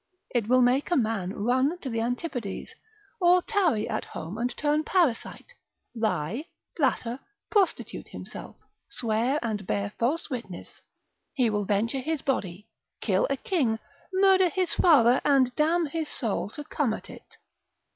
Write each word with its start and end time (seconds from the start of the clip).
It 0.33 0.47
will 0.47 0.63
make 0.63 0.89
a 0.89 0.95
man 0.97 1.31
run 1.31 1.77
to 1.81 1.87
the 1.91 2.01
antipodes, 2.01 2.73
or 3.19 3.43
tarry 3.43 3.87
at 3.87 4.03
home 4.03 4.35
and 4.39 4.49
turn 4.57 4.83
parasite, 4.83 5.53
lie, 5.93 6.45
flatter, 6.75 7.19
prostitute 7.51 8.07
himself, 8.07 8.55
swear 8.89 9.37
and 9.43 9.67
bear 9.67 9.93
false 9.99 10.27
witness; 10.27 10.81
he 11.35 11.51
will 11.51 11.65
venture 11.65 11.99
his 11.99 12.23
body, 12.23 12.67
kill 12.99 13.27
a 13.29 13.37
king, 13.37 13.77
murder 14.11 14.49
his 14.49 14.73
father, 14.73 15.21
and 15.23 15.55
damn 15.55 15.85
his 15.85 16.09
soul 16.09 16.49
to 16.49 16.63
come 16.63 16.93
at 16.93 17.07
it. 17.07 17.37